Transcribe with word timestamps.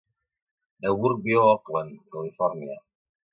Neuburg 0.85 1.21
viu 1.27 1.41
a 1.43 1.43
Oakland, 1.51 2.01
Califòrnia. 2.17 2.81